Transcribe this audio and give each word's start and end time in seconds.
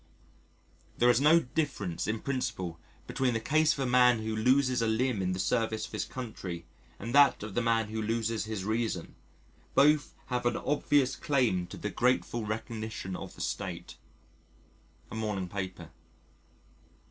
"There 0.97 1.11
is 1.11 1.21
no 1.21 1.41
difference 1.41 2.07
in 2.07 2.21
principle 2.21 2.79
between 3.05 3.35
the 3.35 3.39
case 3.39 3.73
of 3.73 3.79
a 3.81 3.85
man 3.85 4.23
who 4.23 4.35
loses 4.35 4.81
a 4.81 4.87
limb 4.87 5.21
in 5.21 5.33
the 5.33 5.39
service 5.39 5.85
of 5.85 5.91
his 5.91 6.05
country 6.05 6.65
and 6.97 7.13
that 7.13 7.43
of 7.43 7.53
the 7.53 7.61
man 7.61 7.89
who 7.89 8.01
loses 8.01 8.45
his 8.45 8.65
reason, 8.65 9.13
both 9.75 10.15
have 10.25 10.47
an 10.47 10.57
obvious 10.57 11.15
claim 11.15 11.67
to 11.67 11.77
the 11.77 11.91
grateful 11.91 12.43
recognition 12.47 13.15
of 13.15 13.35
the 13.35 13.41
State." 13.41 13.97
A 15.11 15.15
morning 15.15 15.47
paper. 15.47 15.91